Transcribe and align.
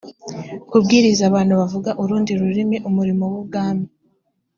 kubwiriza 0.69 1.23
abantu 1.29 1.53
bavuga 1.59 1.91
urundi 2.01 2.31
rurimi 2.41 2.77
umurimo 2.89 3.23
w 3.31 3.35
ubwami 3.41 3.85